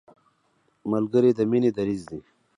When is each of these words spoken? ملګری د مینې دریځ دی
ملګری 0.91 1.31
د 1.37 1.39
مینې 1.51 1.71
دریځ 1.77 2.01
دی 2.09 2.19